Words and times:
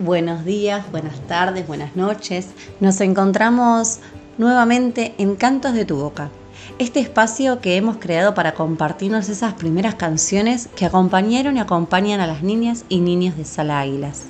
Buenos 0.00 0.44
días, 0.44 0.88
buenas 0.92 1.18
tardes, 1.26 1.66
buenas 1.66 1.96
noches. 1.96 2.50
Nos 2.78 3.00
encontramos 3.00 3.98
nuevamente 4.38 5.12
en 5.18 5.34
Cantos 5.34 5.74
de 5.74 5.84
tu 5.84 5.96
Boca, 5.96 6.30
este 6.78 7.00
espacio 7.00 7.60
que 7.60 7.74
hemos 7.74 7.96
creado 7.96 8.32
para 8.32 8.54
compartirnos 8.54 9.28
esas 9.28 9.54
primeras 9.54 9.96
canciones 9.96 10.68
que 10.76 10.86
acompañaron 10.86 11.56
y 11.56 11.60
acompañan 11.60 12.20
a 12.20 12.28
las 12.28 12.44
niñas 12.44 12.84
y 12.88 13.00
niños 13.00 13.36
de 13.36 13.44
Sala 13.44 13.80
Águilas. 13.80 14.26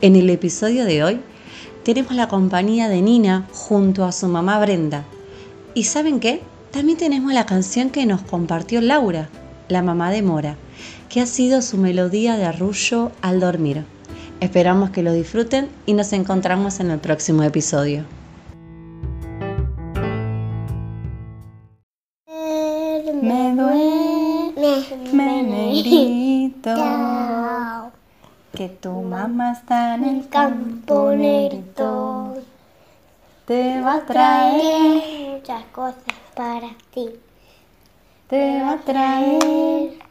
En 0.00 0.16
el 0.16 0.28
episodio 0.28 0.84
de 0.84 1.04
hoy 1.04 1.20
tenemos 1.84 2.16
la 2.16 2.26
compañía 2.26 2.88
de 2.88 3.00
Nina 3.00 3.46
junto 3.52 4.04
a 4.04 4.10
su 4.10 4.26
mamá 4.26 4.58
Brenda. 4.58 5.04
¿Y 5.72 5.84
saben 5.84 6.18
qué? 6.18 6.42
También 6.72 6.98
tenemos 6.98 7.32
la 7.32 7.46
canción 7.46 7.90
que 7.90 8.06
nos 8.06 8.22
compartió 8.22 8.80
Laura, 8.80 9.28
la 9.68 9.82
mamá 9.82 10.10
de 10.10 10.22
Mora, 10.22 10.56
que 11.08 11.20
ha 11.20 11.26
sido 11.26 11.62
su 11.62 11.78
melodía 11.78 12.36
de 12.36 12.46
arrullo 12.46 13.12
al 13.22 13.38
dormir. 13.38 13.84
Esperamos 14.40 14.90
que 14.90 15.02
lo 15.02 15.12
disfruten 15.12 15.70
y 15.86 15.94
nos 15.94 16.12
encontramos 16.12 16.78
en 16.80 16.90
el 16.90 16.98
próximo 16.98 17.42
episodio. 17.42 18.04
Me 23.22 23.54
duele, 23.54 24.84
me 25.12 25.42
negrito, 25.42 26.74
que 28.52 28.68
tu 28.68 28.92
mamá 28.92 29.52
está 29.52 29.94
en 29.94 30.04
el 30.04 30.28
campo 30.28 31.12
negrito. 31.12 32.34
Te 33.46 33.80
va 33.80 33.94
a 33.94 34.04
traer 34.04 35.30
muchas 35.32 35.64
cosas 35.72 36.14
para 36.34 36.68
ti. 36.92 37.08
Te 38.28 38.60
va 38.60 38.72
a 38.72 38.78
traer 38.78 40.05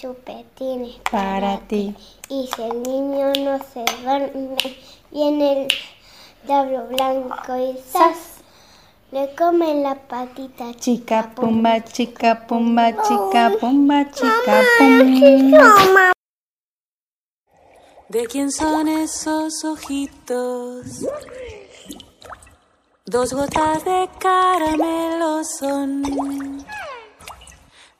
chupetines 0.00 0.96
para 1.10 1.58
ti. 1.68 1.94
Y 2.28 2.48
si 2.54 2.62
el 2.62 2.82
niño 2.82 3.32
no 3.44 3.58
se 3.58 3.84
duerme, 4.02 4.56
viene 5.10 5.62
el 5.62 5.68
diablo 6.46 6.86
blanco 6.88 7.56
y 7.56 7.76
¡zas! 7.76 8.40
Le 9.12 9.34
come 9.34 9.82
la 9.82 9.96
patita 9.96 10.72
Chica 10.74 11.32
pumba, 11.34 11.82
chica 11.84 12.46
pumba, 12.46 12.92
chica 13.02 13.50
pumba, 13.60 14.10
chica 14.10 14.62
pumba. 14.78 16.12
¿De 18.08 18.26
quién 18.26 18.50
son 18.52 18.88
esos 18.88 19.64
ojitos? 19.64 21.04
Dos 23.04 23.32
gotas 23.32 23.84
de 23.84 24.08
caramelo 24.20 25.42
son. 25.44 26.64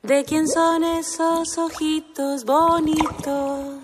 ¿De 0.03 0.25
quién 0.25 0.49
son 0.49 0.83
esos 0.83 1.59
ojitos 1.59 2.47
bonitos 2.47 3.81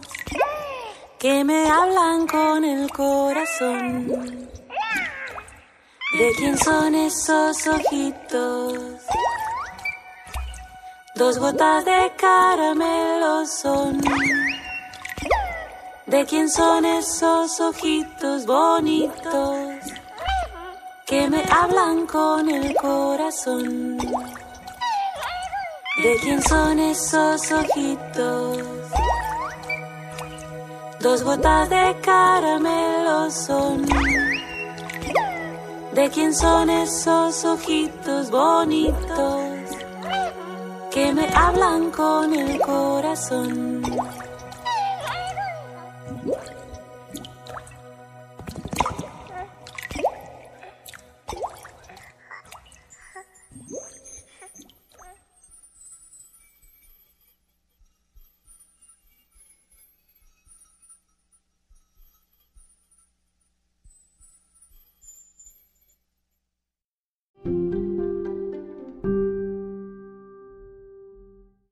que 1.18 1.44
me 1.44 1.70
hablan 1.70 2.26
con 2.26 2.64
el 2.64 2.90
corazón? 2.90 4.48
¿De 6.18 6.32
quién 6.38 6.56
son 6.56 6.94
esos 6.94 7.66
ojitos? 7.66 9.02
Dos 11.16 11.38
gotas 11.38 11.84
de 11.84 12.10
caramelo 12.16 13.44
son. 13.44 14.00
¿De 16.06 16.24
quién 16.24 16.48
son 16.48 16.86
esos 16.86 17.60
ojitos 17.60 18.46
bonitos 18.46 19.84
que 21.04 21.28
me 21.28 21.44
hablan 21.50 22.06
con 22.06 22.48
el 22.48 22.74
corazón? 22.74 23.98
¿De 26.02 26.14
quién 26.20 26.42
son 26.42 26.78
esos 26.78 27.50
ojitos? 27.52 28.58
Dos 31.00 31.22
gotas 31.22 31.70
de 31.70 31.96
caramelo 32.02 33.30
son. 33.30 33.86
¿De 35.92 36.10
quién 36.10 36.34
son 36.34 36.68
esos 36.68 37.42
ojitos 37.46 38.30
bonitos 38.30 39.70
que 40.90 41.14
me 41.14 41.26
hablan 41.34 41.90
con 41.90 42.34
el 42.34 42.60
corazón? 42.60 43.82